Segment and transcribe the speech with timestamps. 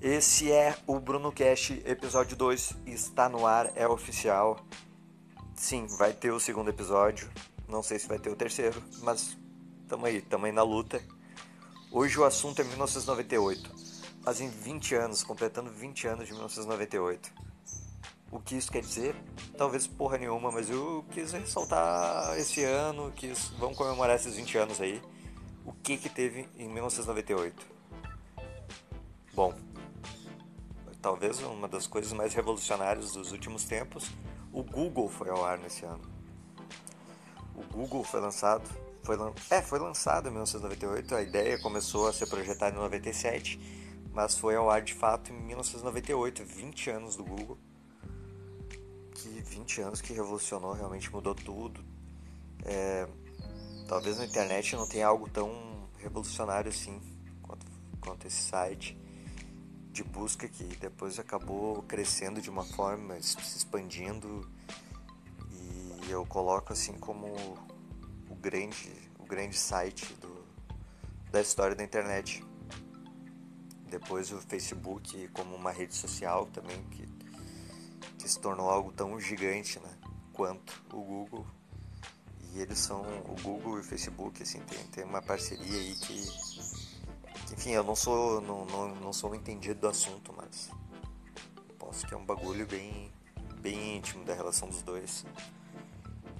[0.00, 4.64] Esse é o Bruno Cast, episódio 2, está no ar, é oficial.
[5.56, 7.28] Sim, vai ter o segundo episódio.
[7.66, 9.36] Não sei se vai ter o terceiro, mas
[9.88, 11.02] tamo aí, tamo aí na luta.
[11.90, 13.74] Hoje o assunto é 1998.
[14.22, 17.32] Fazem 20 anos, completando 20 anos de 1998.
[18.30, 19.16] O que isso quer dizer?
[19.56, 24.80] Talvez porra nenhuma, mas eu quis ressaltar esse ano, quis, vamos comemorar esses 20 anos
[24.80, 25.02] aí.
[25.66, 27.66] O que que teve em 1998?
[29.34, 29.54] Bom,
[31.00, 34.10] talvez uma das coisas mais revolucionárias dos últimos tempos,
[34.52, 36.02] o Google foi ao ar nesse ano.
[37.54, 38.68] O Google foi lançado,
[39.02, 39.16] foi,
[39.50, 43.58] é, foi lançado em 1998, a ideia começou a ser projetada em 97,
[44.12, 47.58] mas foi ao ar de fato em 1998, 20 anos do Google
[49.18, 51.84] que 20 anos que revolucionou, realmente mudou tudo.
[52.64, 53.08] É,
[53.88, 57.00] talvez na internet não tenha algo tão revolucionário assim
[57.42, 57.66] quanto,
[58.00, 58.96] quanto esse site
[59.98, 64.48] de busca que depois acabou crescendo de uma forma, se expandindo
[65.50, 67.26] e eu coloco assim como
[68.30, 70.46] o grande, o grande site do,
[71.32, 72.44] da história da internet.
[73.90, 77.08] Depois o Facebook como uma rede social também que
[78.16, 79.90] que se tornou algo tão gigante né,
[80.32, 81.46] quanto o Google.
[82.52, 86.26] E eles são, o Google e o Facebook, assim, tem, tem uma parceria aí que,
[87.58, 90.70] enfim, eu não sou, não, não, não sou um entendido do assunto, mas
[91.76, 93.10] posso que é um bagulho bem,
[93.60, 95.26] bem íntimo da relação dos dois.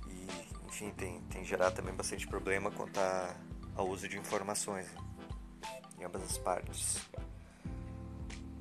[0.06, 0.28] E,
[0.69, 3.00] enfim, tem, tem gerado também bastante problema quanto
[3.75, 4.86] ao uso de informações
[5.98, 6.98] em ambas as partes.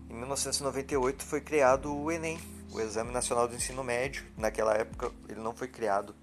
[0.09, 2.39] Em 1998 foi criado o Enem,
[2.71, 4.25] o Exame Nacional do Ensino Médio.
[4.35, 6.15] Naquela época ele não foi criado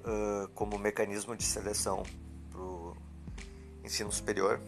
[0.00, 2.02] uh, como mecanismo de seleção
[3.86, 4.60] ensino superior,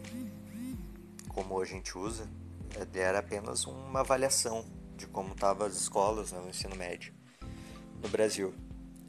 [1.29, 2.27] como a gente usa.
[2.75, 7.13] Ele era apenas uma avaliação de como estavam as escolas né, no ensino médio
[8.01, 8.53] no Brasil.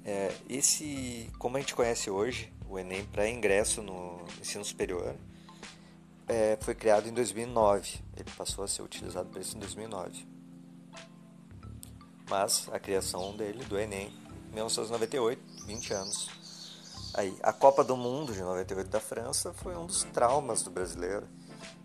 [0.04, 5.14] É, esse, como a gente conhece hoje, o Enem para ingresso no ensino superior,
[6.26, 8.00] é, foi criado em 2009.
[8.16, 10.30] Ele passou a ser utilizado para isso em 2009
[12.30, 14.12] mas a criação dele, do Enem,
[14.52, 16.39] 1998, 20 anos.
[17.12, 21.26] Aí, a Copa do Mundo de 98 da França foi um dos traumas do brasileiro,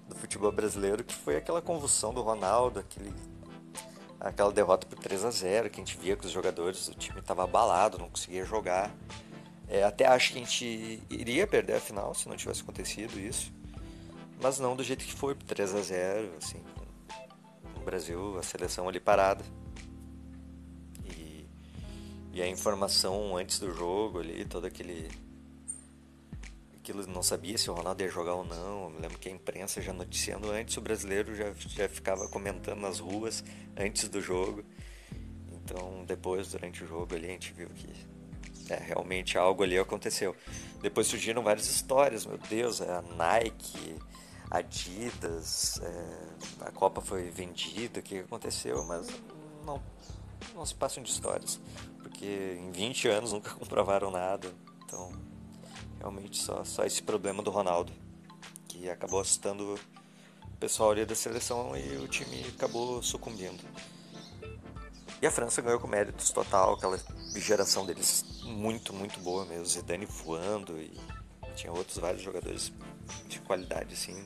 [0.07, 3.11] do futebol brasileiro, que foi aquela convulsão do Ronaldo, aquele,
[4.19, 7.19] aquela derrota por 3 a 0 que a gente via que os jogadores, o time
[7.19, 8.91] estava abalado, não conseguia jogar.
[9.67, 13.51] É, até acho que a gente iria perder a final se não tivesse acontecido isso,
[14.39, 16.61] mas não do jeito que foi, por 3 a 0 assim,
[17.75, 19.43] o Brasil, a seleção ali parada.
[22.35, 25.09] E a informação antes do jogo ali, todo aquele.
[26.75, 28.83] Aquilo não sabia se o Ronaldo ia jogar ou não.
[28.83, 32.81] Eu me lembro que a imprensa já noticiando antes, o brasileiro já, já ficava comentando
[32.81, 33.41] nas ruas
[33.77, 34.65] antes do jogo.
[35.53, 37.87] Então, depois, durante o jogo ali, a gente viu que
[38.69, 40.35] é, realmente algo ali aconteceu.
[40.81, 43.95] Depois surgiram várias histórias, meu Deus, a Nike,
[44.51, 49.07] Adidas, é, a Copa foi vendida, o que aconteceu, mas
[49.65, 49.81] não,
[50.53, 51.61] não se passam de histórias
[52.05, 54.47] porque em 20 anos nunca comprovaram nada.
[54.85, 55.11] Então,
[55.99, 57.91] realmente só, só esse problema do Ronaldo,
[58.67, 59.73] que acabou assustando
[60.43, 63.59] o pessoal ali da seleção e o time acabou sucumbindo.
[65.19, 66.99] E a França ganhou com méritos total, aquela
[67.35, 69.65] geração deles muito, muito boa mesmo.
[69.65, 70.95] Zidane voando e
[71.55, 72.71] tinha outros vários jogadores
[73.27, 74.23] de qualidade, assim.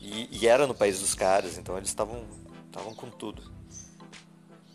[0.00, 2.26] E, e era no país dos caras, então eles estavam
[2.96, 3.61] com tudo.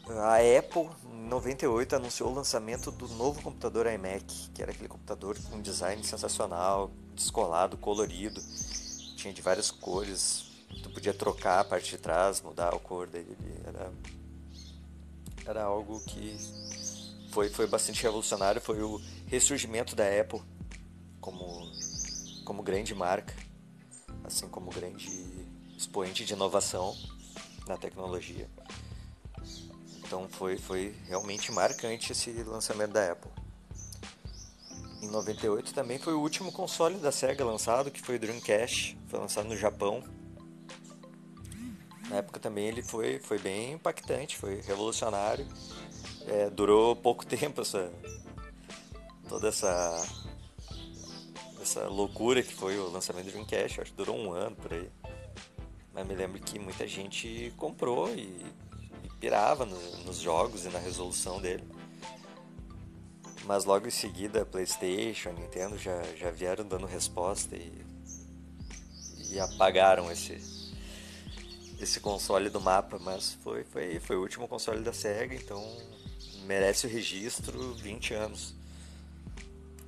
[0.09, 5.37] A Apple, em 98, anunciou o lançamento do novo computador iMac, que era aquele computador
[5.49, 8.41] com um design sensacional, descolado, colorido,
[9.17, 10.45] tinha de várias cores,
[10.81, 13.35] tu podia trocar a parte de trás, mudar a cor dele,
[13.65, 13.91] era,
[15.45, 16.37] era algo que
[17.31, 20.41] foi, foi bastante revolucionário, foi o ressurgimento da Apple
[21.19, 21.69] como,
[22.45, 23.35] como grande marca,
[24.23, 25.09] assim como grande
[25.77, 26.95] expoente de inovação
[27.67, 28.49] na tecnologia.
[30.07, 33.29] Então foi, foi realmente marcante esse lançamento da Apple.
[35.01, 39.19] Em 98 também foi o último console da Sega lançado, que foi o Dreamcast, foi
[39.19, 40.01] lançado no Japão.
[42.09, 45.45] Na época também ele foi, foi bem impactante, foi revolucionário.
[46.25, 47.91] É, durou pouco tempo essa,
[49.27, 50.07] toda essa,
[51.61, 54.89] essa loucura que foi o lançamento do Dreamcast, acho que durou um ano por aí.
[55.93, 58.45] Mas me lembro que muita gente comprou e
[59.19, 61.63] pirava no, nos jogos e na resolução dele.
[63.45, 67.71] Mas logo em seguida, PlayStation, Nintendo já, já vieram dando resposta e,
[69.31, 70.37] e apagaram esse,
[71.79, 75.63] esse console do mapa, mas foi, foi, foi o último console da SEGA, então
[76.45, 78.53] merece o registro 20 anos.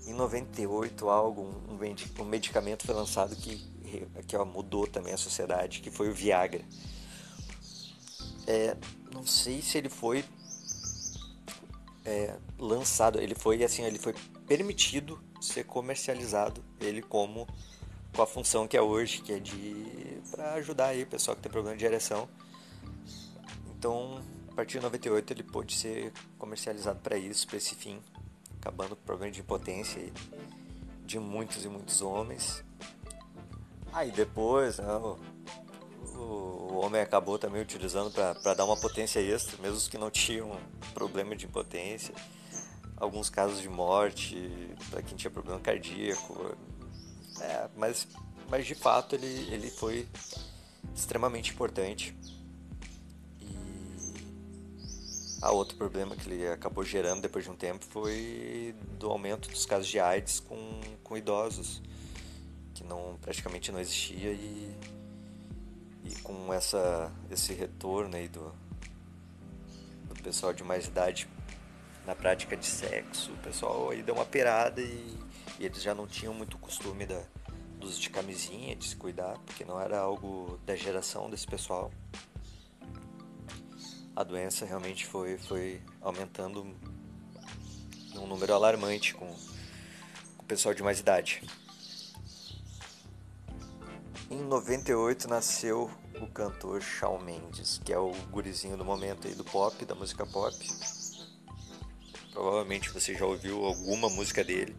[0.07, 3.57] Em 98, algo, um, um medicamento foi lançado que,
[4.25, 6.63] que ó, mudou também a sociedade, que foi o Viagra.
[8.49, 8.75] É,
[9.13, 10.25] não sei se ele foi
[12.03, 14.15] é, lançado, ele foi assim, ele foi
[14.47, 17.47] permitido ser comercializado, ele como
[18.11, 21.43] com a função que é hoje, que é de para ajudar aí o pessoal que
[21.43, 22.27] tem problema de ereção.
[23.77, 24.19] Então,
[24.51, 28.01] a partir de 98 ele pôde ser comercializado para isso, para esse fim,
[28.59, 30.11] acabando com o problema de impotência
[31.05, 32.63] de muitos e muitos homens.
[33.93, 34.85] Aí depois, né,
[36.19, 40.59] o, homem acabou também utilizando para dar uma potência extra, mesmo os que não tinham
[40.93, 42.13] problema de impotência.
[42.97, 46.55] Alguns casos de morte, para quem tinha problema cardíaco,
[47.39, 48.07] é, mas,
[48.49, 50.07] mas de fato ele, ele foi
[50.93, 52.15] extremamente importante.
[53.39, 53.55] E
[55.41, 59.65] a outro problema que ele acabou gerando depois de um tempo foi do aumento dos
[59.65, 61.81] casos de AIDS com, com idosos,
[62.73, 64.75] que não praticamente não existia e,
[66.09, 68.53] e com essa, esse retorno aí do,
[70.07, 71.27] do pessoal de mais idade
[72.05, 75.29] na prática de sexo, o pessoal aí deu uma perada e
[75.59, 77.21] e eles já não tinham muito costume da,
[77.77, 81.91] dos de camisinha, de se cuidar, porque não era algo da geração desse pessoal.
[84.15, 86.65] A doença realmente foi, foi aumentando
[88.13, 91.43] num número alarmante com, com o pessoal de mais idade.
[94.31, 95.89] Em 98 nasceu
[96.21, 100.23] o cantor Shawn Mendes, que é o gurizinho do momento aí do pop, da música
[100.23, 100.55] pop.
[102.31, 104.75] Provavelmente você já ouviu alguma música dele.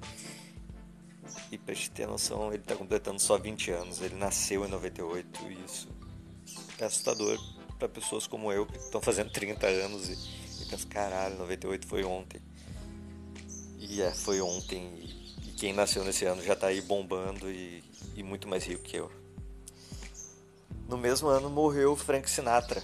[1.50, 4.00] E pra gente ter noção, ele tá completando só 20 anos.
[4.00, 5.88] Ele nasceu em 98 e isso
[6.78, 7.36] é assustador
[7.76, 12.04] para pessoas como eu que estão fazendo 30 anos e, e pensam, caralho, 98 foi
[12.04, 12.40] ontem.
[13.80, 14.94] E é, foi ontem.
[14.94, 17.82] E, e quem nasceu nesse ano já tá aí bombando e,
[18.14, 19.19] e muito mais rico que eu.
[20.90, 22.82] No mesmo ano morreu Frank Sinatra.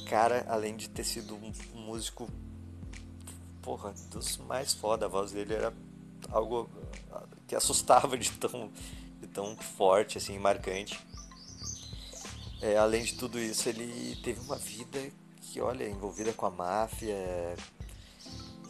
[0.00, 2.28] O cara, além de ter sido um músico,
[3.62, 5.72] porra, dos mais foda, a voz dele era
[6.28, 6.68] algo
[7.46, 8.68] que assustava de tão,
[9.20, 10.98] de tão forte, assim, marcante.
[12.60, 14.98] É, além de tudo isso, ele teve uma vida
[15.40, 17.14] que, olha, envolvida com a máfia,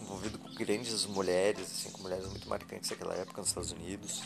[0.02, 4.22] envolvido com grandes mulheres, assim, com mulheres muito marcantes naquela época nos Estados Unidos.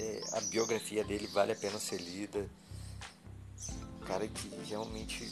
[0.00, 2.48] É, a biografia dele vale a pena ser lida.
[4.06, 5.24] Cara que realmente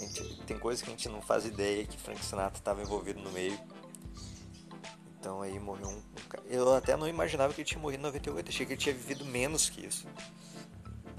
[0.00, 3.32] gente, tem coisas que a gente não faz ideia que Frank Sinatra estava envolvido no
[3.32, 3.58] meio.
[5.18, 6.02] Então aí morreu um,
[6.46, 9.24] Eu até não imaginava que ele tinha morrido em 98, achei que ele tinha vivido
[9.24, 10.06] menos que isso.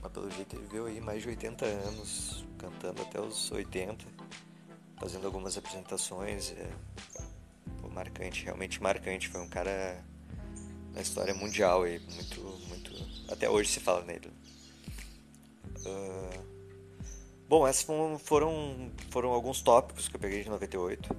[0.02, 4.06] Mas pelo jeito ele viveu aí mais de 80 anos, cantando até os 80,
[5.00, 6.52] fazendo algumas apresentações.
[6.52, 6.70] É,
[7.94, 9.30] marcante, realmente marcante.
[9.30, 10.04] Foi um cara
[10.94, 12.92] na história mundial aí, muito, muito.
[13.28, 14.32] Até hoje se fala nele.
[15.86, 16.46] Uh,
[17.50, 18.20] bom, esses foram,
[19.10, 21.16] foram, alguns tópicos que eu peguei de 98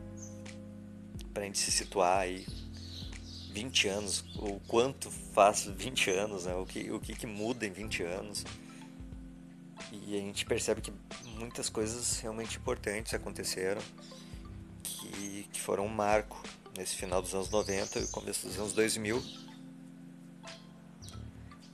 [1.32, 2.46] pra gente se situar aí
[3.50, 6.54] 20 anos, o quanto faz 20 anos, né?
[6.54, 8.44] o, que, o que, que muda em 20 anos.
[9.92, 10.92] E a gente percebe que
[11.38, 13.82] muitas coisas realmente importantes aconteceram,
[14.82, 16.40] que, que foram um marco
[16.76, 19.43] nesse final dos anos 90 e começo dos anos 2000.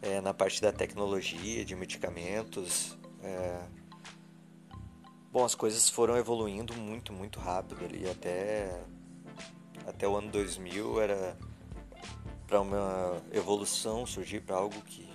[0.03, 2.97] É, na parte da tecnologia, de medicamentos.
[3.23, 3.61] É...
[5.31, 8.83] Bom, as coisas foram evoluindo muito, muito rápido ali, até,
[9.87, 11.37] até o ano 2000 era
[12.47, 15.09] para uma evolução surgir para algo que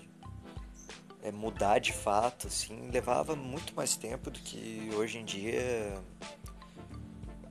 [1.21, 6.01] é mudar de fato, assim, levava muito mais tempo do que hoje em dia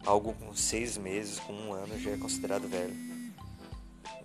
[0.07, 3.14] algo com seis meses, com um ano já é considerado velho.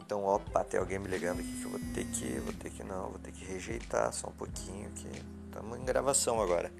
[0.10, 2.84] Então, opa, tem alguém me ligando aqui que eu vou ter que, vou ter que
[2.84, 5.08] não, vou ter que rejeitar só um pouquinho que
[5.46, 6.74] estamos em gravação agora.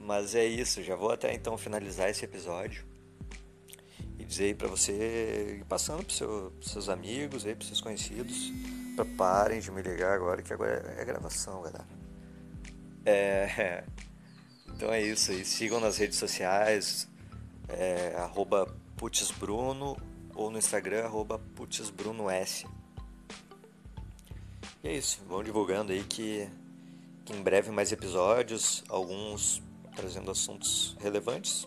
[0.00, 2.82] Mas é isso, já vou até então finalizar esse episódio
[4.30, 8.50] dizer aí para você passando para seu, seus amigos, aí para seus conhecidos,
[8.96, 11.84] para parem de me ligar agora, que agora é, é gravação, galera.
[13.04, 13.84] É,
[14.66, 15.44] então é isso aí.
[15.44, 17.06] Sigam nas redes sociais,
[17.68, 19.96] é, arroba putzbruno
[20.40, 22.64] ou no Instagram, arroba putzbrunos.
[24.82, 26.48] E é isso, vão divulgando aí que,
[27.24, 29.62] que em breve mais episódios, alguns
[29.94, 31.66] trazendo assuntos relevantes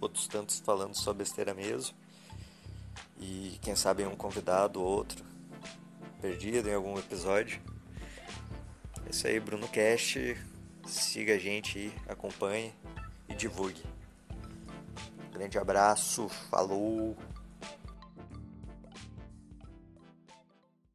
[0.00, 1.94] outros tantos falando só besteira mesmo.
[3.18, 5.24] E quem sabe um convidado ou outro
[6.20, 7.60] perdido em algum episódio.
[9.08, 10.18] Isso aí, Bruno Cash.
[10.86, 12.72] Siga a gente aí, acompanhe
[13.28, 13.82] e divulgue.
[15.32, 17.16] Grande abraço, falou!